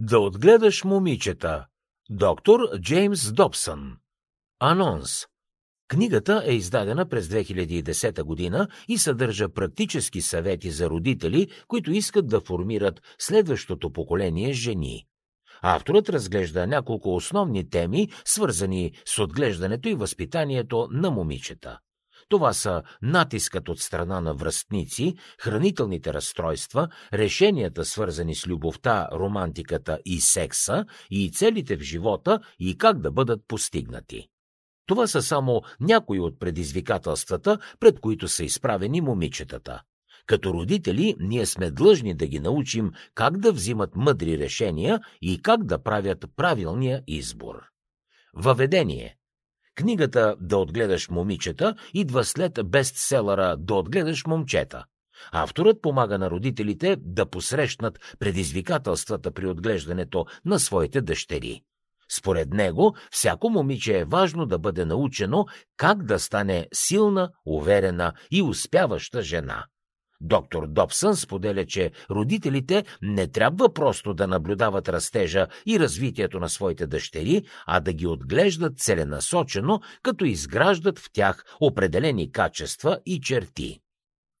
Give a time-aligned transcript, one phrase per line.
[0.00, 1.66] Да отгледаш момичета.
[2.10, 3.96] Доктор Джеймс Добсън.
[4.60, 5.26] Анонс.
[5.88, 12.40] Книгата е издадена през 2010 година и съдържа практически съвети за родители, които искат да
[12.40, 15.06] формират следващото поколение жени.
[15.62, 21.78] Авторът разглежда няколко основни теми, свързани с отглеждането и възпитанието на момичета.
[22.28, 30.20] Това са натискът от страна на връстници, хранителните разстройства, решенията свързани с любовта, романтиката и
[30.20, 34.28] секса и целите в живота и как да бъдат постигнати.
[34.86, 39.82] Това са само някои от предизвикателствата, пред които са изправени момичетата.
[40.26, 45.64] Като родители, ние сме длъжни да ги научим как да взимат мъдри решения и как
[45.64, 47.62] да правят правилния избор.
[48.34, 49.17] Въведение
[49.78, 54.84] Книгата «Да отгледаш момичета» идва след бестселъра «Да отгледаш момчета».
[55.32, 61.60] Авторът помага на родителите да посрещнат предизвикателствата при отглеждането на своите дъщери.
[62.10, 68.42] Според него, всяко момиче е важно да бъде научено как да стане силна, уверена и
[68.42, 69.64] успяваща жена.
[70.20, 76.86] Доктор Добсън споделя, че родителите не трябва просто да наблюдават растежа и развитието на своите
[76.86, 83.80] дъщери, а да ги отглеждат целенасочено, като изграждат в тях определени качества и черти.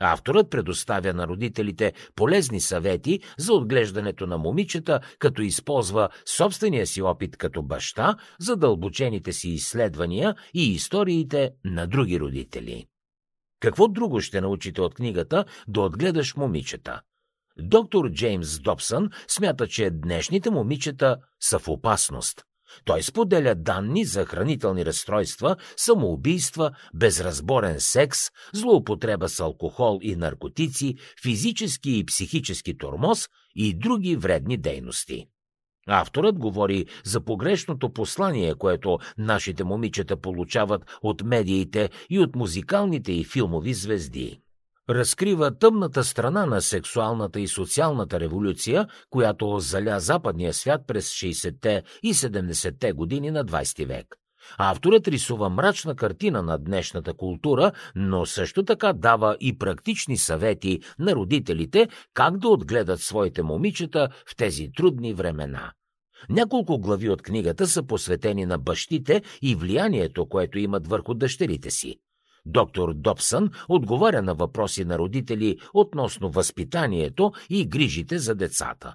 [0.00, 7.36] Авторът предоставя на родителите полезни съвети за отглеждането на момичета, като използва собствения си опит
[7.36, 12.86] като баща, задълбочените си изследвания и историите на други родители.
[13.64, 17.00] Какво друго ще научите от книгата да отгледаш момичета?
[17.58, 22.42] Доктор Джеймс Добсън смята, че днешните момичета са в опасност.
[22.84, 28.18] Той споделя данни за хранителни разстройства, самоубийства, безразборен секс,
[28.52, 35.26] злоупотреба с алкохол и наркотици, физически и психически тормоз и други вредни дейности.
[35.86, 43.24] Авторът говори за погрешното послание, което нашите момичета получават от медиите и от музикалните и
[43.24, 44.40] филмови звезди.
[44.90, 52.14] Разкрива тъмната страна на сексуалната и социалната революция, която заля западния свят през 60-те и
[52.14, 54.16] 70-те години на 20 век.
[54.58, 61.14] Авторът рисува мрачна картина на днешната култура, но също така дава и практични съвети на
[61.14, 65.72] родителите как да отгледат своите момичета в тези трудни времена.
[66.28, 71.96] Няколко глави от книгата са посветени на бащите и влиянието, което имат върху дъщерите си.
[72.46, 78.94] Доктор Добсън отговаря на въпроси на родители относно възпитанието и грижите за децата.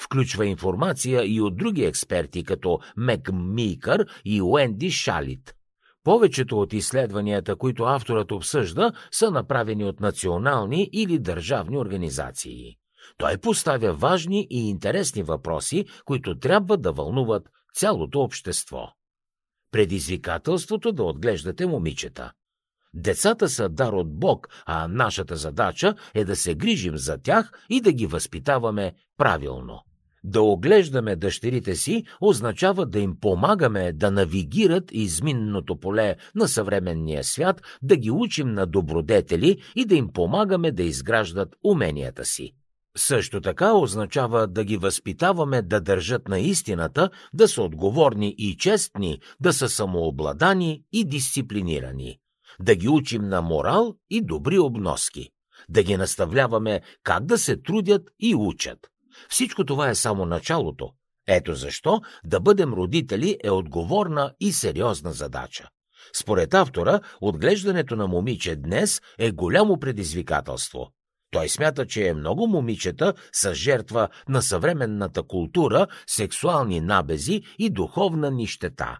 [0.00, 5.54] Включва информация и от други експерти, като Мек Микър и Уенди Шалит.
[6.04, 12.76] Повечето от изследванията, които авторът обсъжда, са направени от национални или държавни организации.
[13.18, 18.88] Той поставя важни и интересни въпроси, които трябва да вълнуват цялото общество.
[19.72, 22.32] Предизвикателството да отглеждате момичета.
[22.94, 27.80] Децата са дар от Бог, а нашата задача е да се грижим за тях и
[27.80, 29.80] да ги възпитаваме правилно.
[30.24, 37.62] Да оглеждаме дъщерите си означава да им помагаме да навигират изминното поле на съвременния свят,
[37.82, 42.52] да ги учим на добродетели и да им помагаме да изграждат уменията си.
[42.96, 49.20] Също така означава да ги възпитаваме да държат на истината, да са отговорни и честни,
[49.40, 52.18] да са самообладани и дисциплинирани.
[52.60, 55.28] Да ги учим на морал и добри обноски.
[55.68, 58.89] Да ги наставляваме как да се трудят и учат.
[59.28, 60.90] Всичко това е само началото.
[61.28, 65.68] Ето защо да бъдем родители е отговорна и сериозна задача.
[66.16, 70.92] Според автора, отглеждането на момиче днес е голямо предизвикателство.
[71.30, 78.98] Той смята, че много момичета са жертва на съвременната култура, сексуални набези и духовна нищета.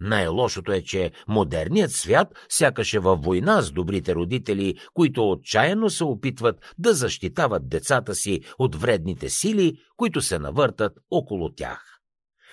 [0.00, 6.04] Най-лошото е, че модерният свят сякаш е във война с добрите родители, които отчаяно се
[6.04, 11.90] опитват да защитават децата си от вредните сили, които се навъртат около тях.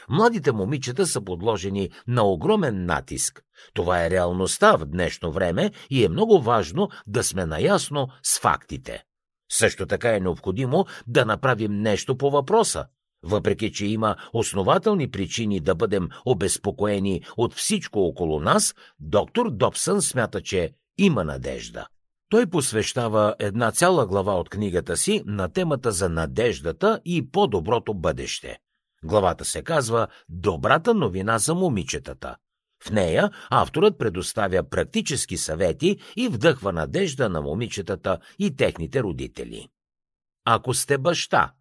[0.09, 3.41] Младите момичета са подложени на огромен натиск.
[3.73, 9.03] Това е реалността в днешно време и е много важно да сме наясно с фактите.
[9.51, 12.85] Също така е необходимо да направим нещо по въпроса.
[13.27, 20.41] Въпреки, че има основателни причини да бъдем обезпокоени от всичко около нас, доктор Добсън смята,
[20.41, 21.87] че има надежда.
[22.29, 28.57] Той посвещава една цяла глава от книгата си на темата за надеждата и по-доброто бъдеще.
[29.03, 32.35] Главата се казва «Добрата новина за момичетата».
[32.83, 39.67] В нея авторът предоставя практически съвети и вдъхва надежда на момичетата и техните родители.
[40.45, 41.51] Ако сте баща,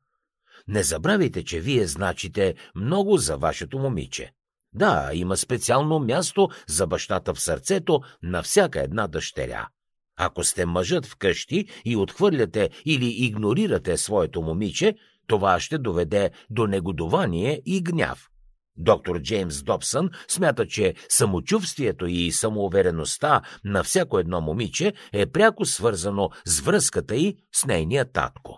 [0.68, 4.32] Не забравяйте, че вие значите много за вашето момиче.
[4.72, 9.68] Да, има специално място за бащата в сърцето на всяка една дъщеря.
[10.16, 14.94] Ако сте мъжът вкъщи и отхвърляте или игнорирате своето момиче,
[15.26, 18.28] това ще доведе до негодование и гняв.
[18.76, 26.30] Доктор Джеймс Добсън смята, че самочувствието и самоувереността на всяко едно момиче е пряко свързано
[26.44, 28.55] с връзката й с нейния татко.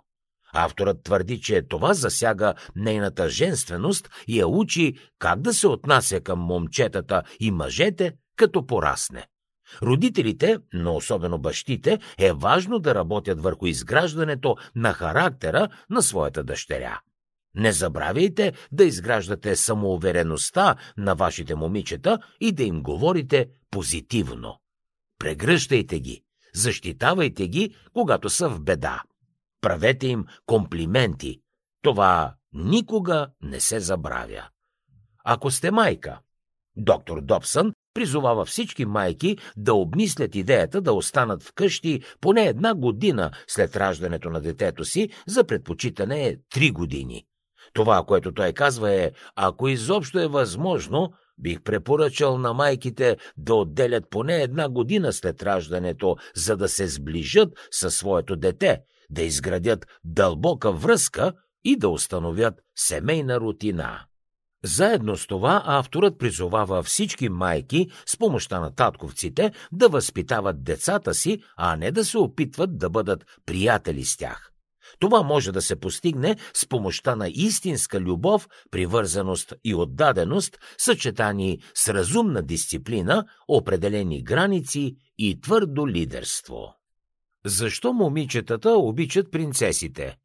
[0.54, 6.38] Авторът твърди, че това засяга нейната женственост и я учи как да се отнася към
[6.38, 9.26] момчетата и мъжете, като порасне.
[9.82, 17.00] Родителите, но особено бащите, е важно да работят върху изграждането на характера на своята дъщеря.
[17.54, 24.60] Не забравяйте да изграждате самоувереността на вашите момичета и да им говорите позитивно.
[25.18, 26.22] Прегръщайте ги,
[26.54, 29.02] защитавайте ги, когато са в беда.
[29.60, 31.40] Правете им комплименти.
[31.82, 34.49] Това никога не се забравя.
[35.25, 36.20] Ако сте майка,
[36.76, 43.76] доктор Добсън призовава всички майки да обмислят идеята да останат вкъщи поне една година след
[43.76, 47.25] раждането на детето си, за предпочитане е три години.
[47.72, 54.04] Това, което той казва е, ако изобщо е възможно, бих препоръчал на майките да отделят
[54.11, 60.72] поне една година след раждането, за да се сближат със своето дете, да изградят дълбока
[60.72, 61.32] връзка
[61.64, 64.00] и да установят семейна рутина.
[64.64, 71.38] Заедно с това авторът призовава всички майки с помощта на татковците да възпитават децата си,
[71.56, 74.50] а не да се опитват да бъдат приятели с тях.
[74.99, 81.88] Това може да се постигне с помощта на истинска любов, привързаност и отдаденост, съчетани с
[81.88, 86.77] разумна дисциплина, определени граници и твърдо лидерство.
[87.46, 90.17] Защо момичетата обичат принцесите?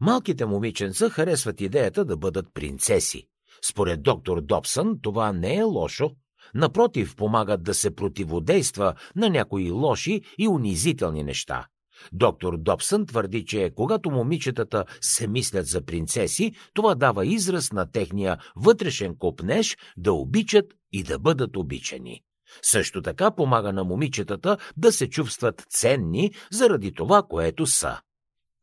[0.00, 3.26] Малките момиченца харесват идеята да бъдат принцеси.
[3.64, 6.10] Според доктор Добсън това не е лошо.
[6.54, 11.66] Напротив, помагат да се противодейства на някои лоши и унизителни неща.
[12.12, 18.38] Доктор Добсън твърди, че когато момичетата се мислят за принцеси, това дава израз на техния
[18.56, 22.22] вътрешен копнеж да обичат и да бъдат обичани.
[22.62, 28.00] Също така помага на момичетата да се чувстват ценни заради това, което са.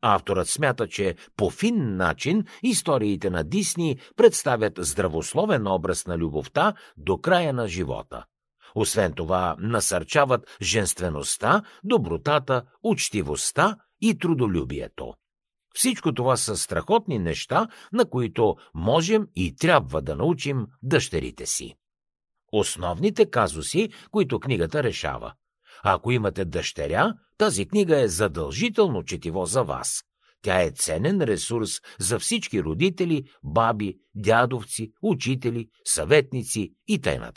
[0.02, 7.18] Авторът смята, че по фин начин историите на Дисни представят здравословен образ на любовта до
[7.18, 8.24] края на живота.
[8.74, 15.14] Освен това, насърчават женствеността, добротата, учтивостта и трудолюбието.
[15.74, 21.74] Всичко това са страхотни неща, на които можем и трябва да научим дъщерите си.
[22.52, 25.32] Основните казуси, които книгата решава.
[25.84, 30.02] Ако имате дъщеря, тази книга е задължително четиво за вас.
[30.42, 37.32] Тя е ценен ресурс за всички родители, баби, дядовци, учители, съветници и т.н.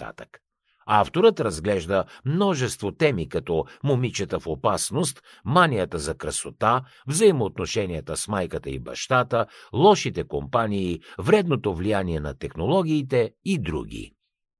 [0.87, 8.79] Авторът разглежда множество теми като момичета в опасност, манията за красота, взаимоотношенията с майката и
[8.79, 14.11] бащата, лошите компании, вредното влияние на технологиите и други.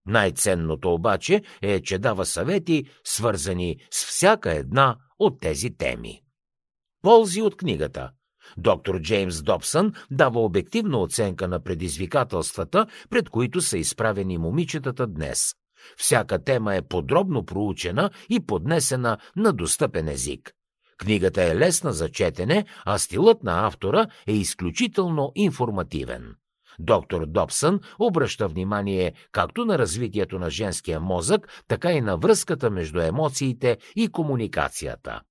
[0.08, 6.22] Най-ценното обаче е, че дава съвети, свързани с всяка една от тези теми.
[7.02, 8.12] Ползи от книгата
[8.58, 15.54] Доктор Джеймс Добсън дава обективна оценка на предизвикателствата, пред които са изправени момичетата днес.
[15.98, 20.52] Всяка тема е подробно проучена и поднесена на достъпен език.
[20.98, 26.36] Книгата е лесна за четене, а стилът на автора е изключително информативен.
[26.80, 33.00] Доктор Добсън обръща внимание както на развитието на женския мозък, така и на връзката между
[33.00, 35.22] емоциите и комуникацията.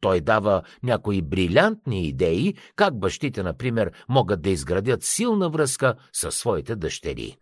[0.00, 6.76] Той дава някои брилянтни идеи, как бащите, например, могат да изградят силна връзка със своите
[6.76, 7.36] дъщери.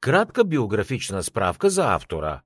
[0.00, 2.40] Кратка биографична справка за автора.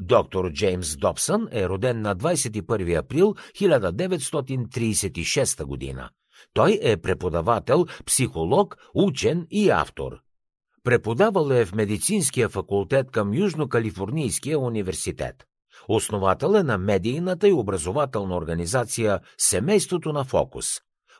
[0.00, 6.10] Доктор Джеймс Добсън е роден на 21 април 1936 година.
[6.54, 10.12] Той е преподавател, психолог, учен и автор.
[10.84, 15.44] Преподавал е в медицинския факултет към Южно-Калифорнийския университет.
[15.88, 20.66] Основател е на медийната и образователна организация Семейството на Фокус.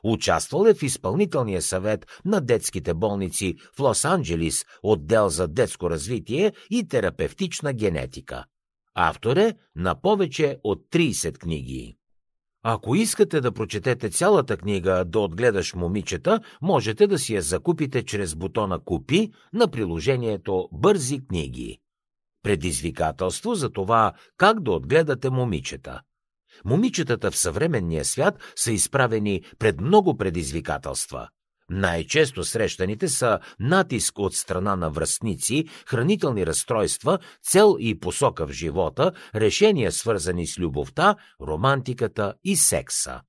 [0.04, 6.88] Участвал е в изпълнителния съвет на детските болници в Лос-Анджелис, отдел за детско развитие и
[6.88, 8.44] терапевтична генетика.
[8.94, 11.96] Автор е на повече от 30 книги.
[12.62, 18.34] Ако искате да прочетете цялата книга да отгледаш момичета, можете да си я закупите чрез
[18.34, 21.78] бутона Купи на приложението Бързи книги.
[22.42, 26.00] Предизвикателство за това как да отгледате момичета.
[26.64, 31.28] Момичетата в съвременния свят са изправени пред много предизвикателства.
[31.72, 39.12] Най-често срещаните са натиск от страна на връстници, хранителни разстройства, цел и посока в живота,
[39.34, 43.20] решения свързани с любовта, романтиката и секса.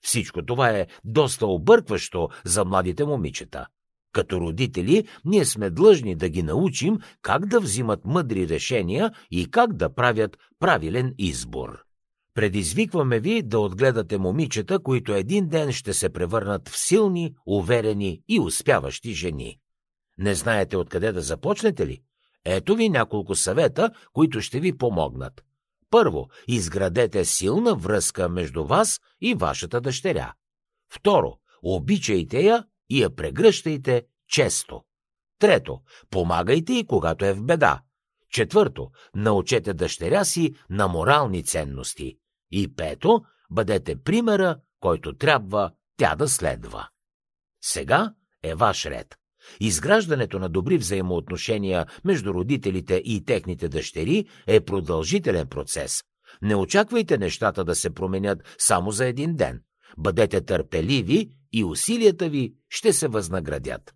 [0.00, 3.66] Всичко това е доста объркващо за младите момичета.
[4.12, 9.72] Като родители, ние сме длъжни да ги научим как да взимат мъдри решения и как
[9.72, 11.84] да правят правилен избор.
[12.34, 18.40] Предизвикваме ви да отгледате момичета, които един ден ще се превърнат в силни, уверени и
[18.40, 19.58] успяващи жени.
[20.18, 22.02] Не знаете откъде да започнете ли?
[22.44, 25.44] Ето ви няколко съвета, които ще ви помогнат.
[25.90, 30.32] Първо, изградете силна връзка между вас и вашата дъщеря.
[30.92, 34.82] Второ, обичайте я и я прегръщайте често.
[35.38, 37.80] Трето, помагайте и когато е в беда.
[38.32, 42.16] Четвърто, научете дъщеря си на морални ценности.
[42.50, 43.20] И пето,
[43.50, 46.88] бъдете примера, който трябва тя да следва.
[47.64, 49.14] Сега е ваш ред.
[49.60, 56.02] Изграждането на добри взаимоотношения между родителите и техните дъщери е продължителен процес.
[56.42, 59.62] Не очаквайте нещата да се променят само за един ден.
[59.98, 63.94] Бъдете търпеливи и усилията ви ще се възнаградят.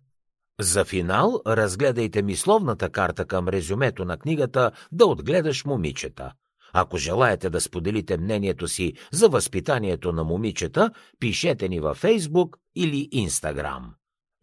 [0.59, 6.31] За финал разгледайте мисловната карта към резюмето на книгата «Да отгледаш момичета».
[6.73, 13.09] Ако желаете да споделите мнението си за възпитанието на момичета, пишете ни във Фейсбук или
[13.11, 13.93] Инстаграм.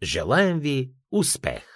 [0.03, 1.74] Желаем ви успех!